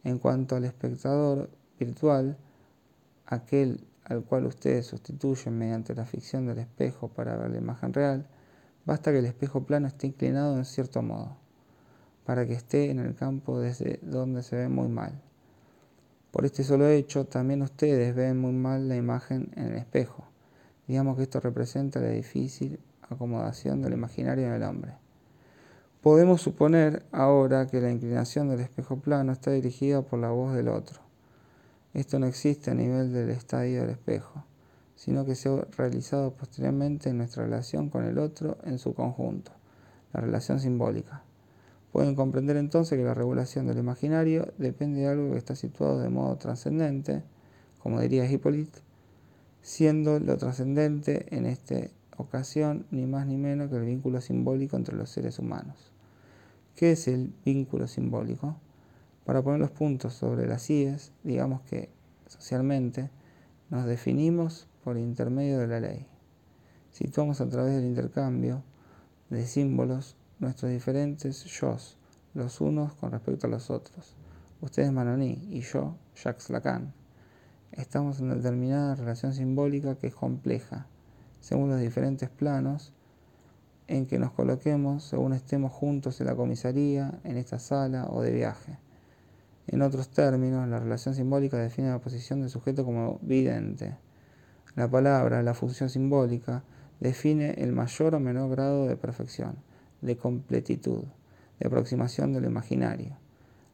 [0.04, 2.38] En cuanto al espectador virtual,
[3.26, 8.28] aquel al cual ustedes sustituyen mediante la ficción del espejo para ver la imagen real,
[8.86, 11.38] basta que el espejo plano esté inclinado en cierto modo,
[12.24, 15.20] para que esté en el campo desde donde se ve muy mal.
[16.30, 20.24] Por este solo hecho, también ustedes ven muy mal la imagen en el espejo.
[20.86, 24.92] Digamos que esto representa la difícil acomodación del imaginario en el hombre.
[26.02, 30.68] Podemos suponer ahora que la inclinación del espejo plano está dirigida por la voz del
[30.68, 31.00] otro.
[31.94, 34.44] Esto no existe a nivel del estadio del espejo,
[34.94, 39.52] sino que se ha realizado posteriormente en nuestra relación con el otro en su conjunto,
[40.12, 41.22] la relación simbólica.
[41.92, 46.10] Pueden comprender entonces que la regulación del imaginario depende de algo que está situado de
[46.10, 47.22] modo trascendente,
[47.78, 48.80] como diría Hippolyte,
[49.62, 51.76] siendo lo trascendente en esta
[52.16, 55.92] ocasión ni más ni menos que el vínculo simbólico entre los seres humanos.
[56.74, 58.56] ¿Qué es el vínculo simbólico?
[59.24, 61.90] Para poner los puntos sobre las IES, digamos que
[62.26, 63.10] socialmente
[63.70, 66.06] nos definimos por intermedio de la ley.
[66.92, 68.62] Situamos a través del intercambio
[69.30, 71.76] de símbolos nuestros diferentes yo,
[72.34, 74.14] los unos con respecto a los otros.
[74.60, 76.92] Ustedes Manoní y yo, Jacques Lacan.
[77.72, 80.86] Estamos en una determinada relación simbólica que es compleja,
[81.40, 82.92] según los diferentes planos
[83.88, 88.32] en que nos coloquemos según estemos juntos en la comisaría, en esta sala o de
[88.32, 88.78] viaje.
[89.66, 93.96] En otros términos, la relación simbólica define la posición del sujeto como vidente.
[94.76, 96.62] La palabra, la función simbólica,
[97.00, 99.56] define el mayor o menor grado de perfección,
[100.00, 101.04] de completitud,
[101.58, 103.16] de aproximación de lo imaginario.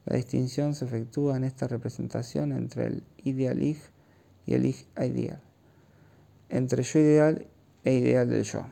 [0.07, 5.41] La distinción se efectúa en esta representación entre el ideal y el ideal,
[6.51, 7.47] entre yo ideal
[7.85, 8.67] e ideal del yo.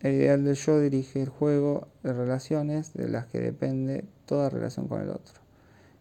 [0.00, 4.86] El ideal del yo dirige el juego de relaciones de las que depende toda relación
[4.86, 5.40] con el otro.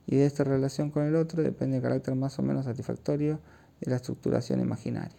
[0.05, 3.39] Y de esta relación con el otro depende el carácter más o menos satisfactorio
[3.81, 5.17] de la estructuración imaginaria.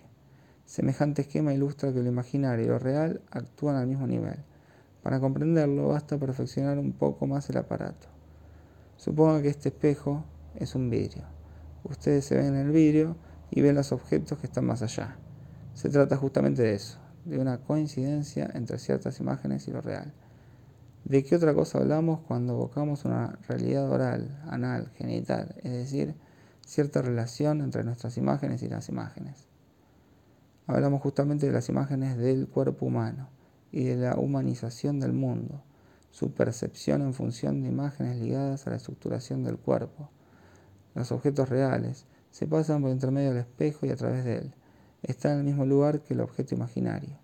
[0.65, 4.37] Semejante esquema ilustra que lo imaginario y lo real actúan al mismo nivel.
[5.09, 8.09] Para comprenderlo basta perfeccionar un poco más el aparato.
[8.99, 10.23] Suponga que este espejo
[10.55, 11.23] es un vidrio.
[11.83, 13.17] Ustedes se ven en el vidrio
[13.51, 15.17] y ven los objetos que están más allá.
[15.73, 20.13] Se trata justamente de eso, de una coincidencia entre ciertas imágenes y lo real.
[21.07, 26.17] ¿De qué otra cosa hablamos cuando evocamos una realidad oral, anal, genital, es decir,
[26.67, 29.47] cierta relación entre nuestras imágenes y las imágenes?
[30.67, 33.38] Hablamos justamente de las imágenes del cuerpo humano
[33.73, 35.63] y de la humanización del mundo,
[36.11, 40.11] su percepción en función de imágenes ligadas a la estructuración del cuerpo.
[40.95, 44.55] Los objetos reales se pasan por intermedio del espejo y a través de él.
[45.03, 47.19] Están en el mismo lugar que el objeto imaginario.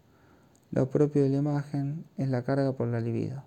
[0.70, 3.45] Lo propio de la imagen es la carga por la libido.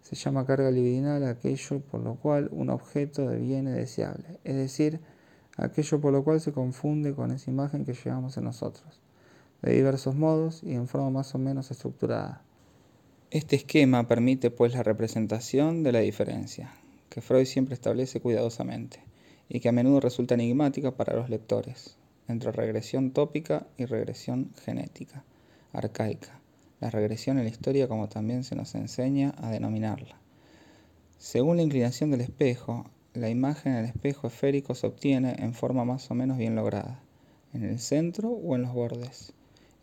[0.00, 5.00] Se llama carga libidinal aquello por lo cual un objeto deviene deseable, es decir,
[5.56, 9.00] aquello por lo cual se confunde con esa imagen que llevamos en nosotros,
[9.64, 12.42] de diversos modos y en forma más o menos estructurada.
[13.30, 16.74] Este esquema permite pues la representación de la diferencia,
[17.08, 19.02] que Freud siempre establece cuidadosamente,
[19.48, 21.96] y que a menudo resulta enigmática para los lectores,
[22.28, 25.24] entre regresión tópica y regresión genética,
[25.72, 26.38] arcaica,
[26.80, 30.18] la regresión en la historia como también se nos enseña a denominarla.
[31.16, 35.86] Según la inclinación del espejo, la imagen en el espejo esférico se obtiene en forma
[35.86, 37.00] más o menos bien lograda,
[37.54, 39.32] en el centro o en los bordes.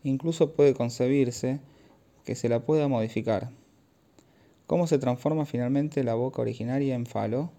[0.04, 1.60] Incluso puede concebirse
[2.24, 3.50] que se la pueda modificar.
[4.66, 7.50] ¿Cómo se transforma finalmente la boca originaria en falo?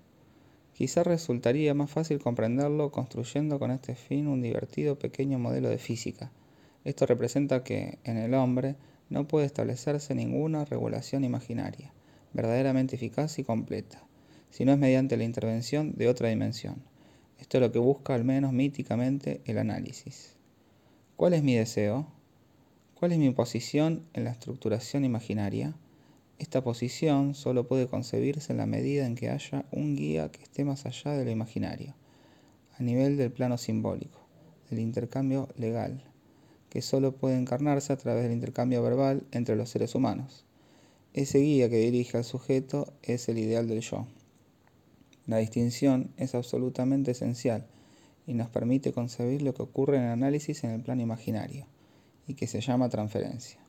[0.73, 6.31] Quizá resultaría más fácil comprenderlo construyendo con este fin un divertido pequeño modelo de física.
[6.83, 8.75] Esto representa que, en el hombre,
[9.09, 11.93] no puede establecerse ninguna regulación imaginaria,
[12.33, 14.03] verdaderamente eficaz y completa,
[14.49, 16.81] si no es mediante la intervención de otra dimensión.
[17.39, 20.35] Esto es lo que busca al menos míticamente el análisis.
[21.15, 22.07] ¿Cuál es mi deseo?
[23.03, 25.75] ¿Cuál es mi posición en la estructuración imaginaria?
[26.39, 30.63] Esta posición solo puede concebirse en la medida en que haya un guía que esté
[30.63, 31.95] más allá de lo imaginario,
[32.79, 34.19] a nivel del plano simbólico,
[34.69, 36.01] del intercambio legal,
[36.69, 40.45] que solo puede encarnarse a través del intercambio verbal entre los seres humanos.
[41.13, 44.07] Ese guía que dirige al sujeto es el ideal del yo.
[45.27, 47.67] La distinción es absolutamente esencial
[48.25, 51.67] y nos permite concebir lo que ocurre en el análisis en el plano imaginario
[52.27, 53.59] y que se llama transferencia.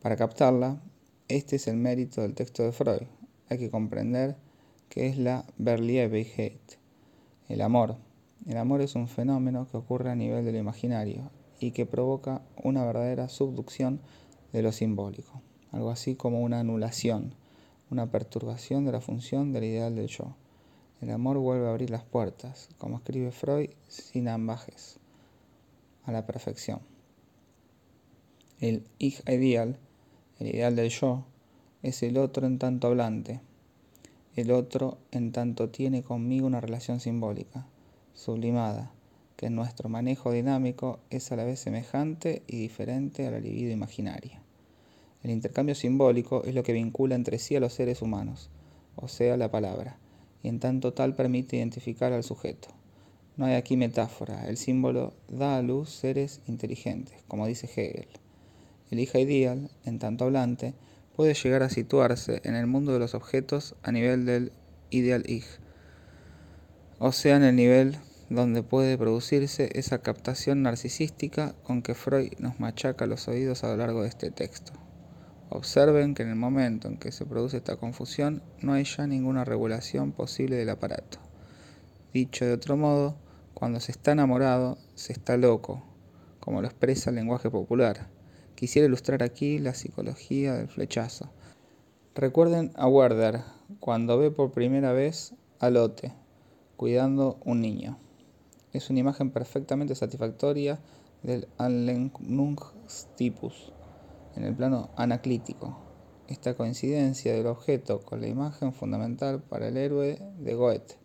[0.00, 0.80] Para captarla,
[1.28, 3.06] este es el mérito del texto de Freud.
[3.48, 4.36] Hay que comprender
[4.88, 6.60] qué es la Verliebigkeit,
[7.48, 7.96] el amor.
[8.46, 12.42] El amor es un fenómeno que ocurre a nivel de lo imaginario y que provoca
[12.62, 14.00] una verdadera subducción
[14.52, 17.34] de lo simbólico, algo así como una anulación,
[17.90, 20.36] una perturbación de la función del ideal del yo.
[21.00, 24.98] El amor vuelve a abrir las puertas, como escribe Freud, sin ambajes,
[26.04, 26.80] a la perfección.
[28.58, 29.76] El Ich ideal,
[30.38, 31.26] el ideal del yo,
[31.82, 33.42] es el otro en tanto hablante.
[34.34, 37.66] El otro en tanto tiene conmigo una relación simbólica,
[38.14, 38.92] sublimada,
[39.36, 43.72] que en nuestro manejo dinámico es a la vez semejante y diferente a la libido
[43.72, 44.40] imaginaria.
[45.22, 48.48] El intercambio simbólico es lo que vincula entre sí a los seres humanos,
[48.94, 49.98] o sea, la palabra,
[50.42, 52.68] y en tanto tal permite identificar al sujeto.
[53.36, 58.08] No hay aquí metáfora, el símbolo da a luz seres inteligentes, como dice Hegel.
[58.90, 60.74] El hija ideal, en tanto hablante,
[61.14, 64.52] puede llegar a situarse en el mundo de los objetos a nivel del
[64.90, 65.46] ideal ich,
[66.98, 67.98] o sea, en el nivel
[68.30, 73.76] donde puede producirse esa captación narcisística con que Freud nos machaca los oídos a lo
[73.76, 74.72] largo de este texto.
[75.48, 79.44] Observen que en el momento en que se produce esta confusión no hay ya ninguna
[79.44, 81.18] regulación posible del aparato.
[82.12, 83.16] Dicho de otro modo,
[83.54, 85.84] cuando se está enamorado, se está loco,
[86.40, 88.15] como lo expresa el lenguaje popular.
[88.56, 91.30] Quisiera ilustrar aquí la psicología del flechazo.
[92.14, 93.42] Recuerden a Werder
[93.80, 96.14] cuando ve por primera vez a Lotte
[96.76, 97.98] cuidando un niño.
[98.72, 100.78] Es una imagen perfectamente satisfactoria
[101.22, 103.74] del Anlehnungstypus
[104.36, 105.76] en el plano anaclítico.
[106.26, 110.96] Esta coincidencia del objeto con la imagen fundamental para el héroe de Goethe.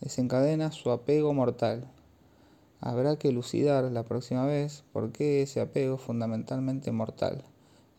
[0.00, 1.90] desencadena su apego mortal.
[2.86, 7.42] Habrá que elucidar la próxima vez por qué ese apego fundamentalmente mortal.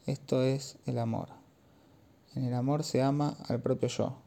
[0.05, 1.29] Esto es el amor.
[2.35, 4.17] En el amor se ama al propio yo,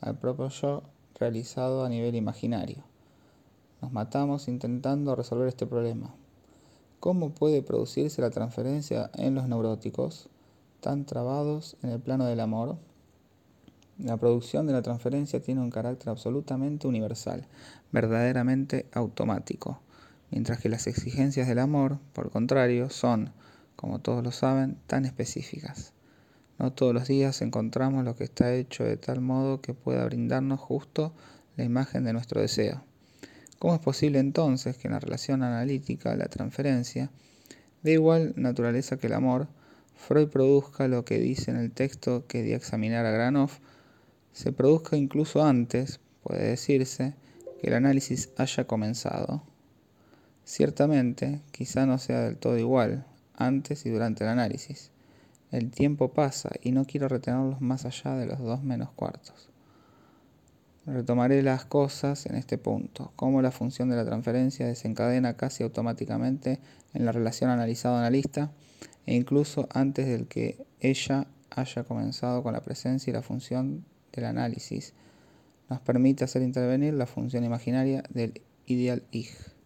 [0.00, 0.82] al propio yo
[1.14, 2.82] realizado a nivel imaginario.
[3.80, 6.12] Nos matamos intentando resolver este problema.
[6.98, 10.28] ¿Cómo puede producirse la transferencia en los neuróticos,
[10.80, 12.78] tan trabados en el plano del amor?
[13.96, 17.46] La producción de la transferencia tiene un carácter absolutamente universal,
[17.92, 19.78] verdaderamente automático,
[20.30, 23.32] mientras que las exigencias del amor, por contrario, son,
[23.76, 25.92] como todos lo saben, tan específicas.
[26.58, 30.60] No todos los días encontramos lo que está hecho de tal modo que pueda brindarnos
[30.60, 31.14] justo
[31.56, 32.84] la imagen de nuestro deseo.
[33.58, 37.10] ¿Cómo es posible entonces que en la relación analítica, la transferencia,
[37.82, 39.48] de igual naturaleza que el amor,
[39.96, 43.50] Freud produzca lo que dice en el texto que di a examinar a Granov,
[44.32, 47.14] se produzca incluso antes, puede decirse,
[47.60, 49.42] que el análisis haya comenzado.
[50.50, 54.90] Ciertamente, quizá no sea del todo igual, antes y durante el análisis.
[55.52, 59.48] El tiempo pasa y no quiero retenerlos más allá de los dos menos cuartos.
[60.86, 66.58] Retomaré las cosas en este punto, cómo la función de la transferencia desencadena casi automáticamente
[66.94, 68.50] en la relación analizado-analista
[69.06, 74.24] e incluso antes del que ella haya comenzado con la presencia y la función del
[74.24, 74.94] análisis,
[75.68, 79.59] nos permite hacer intervenir la función imaginaria del ideal Ich.